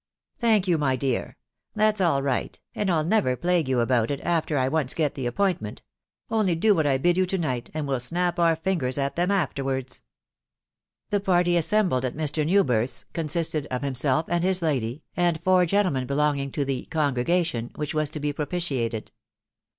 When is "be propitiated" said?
18.19-19.11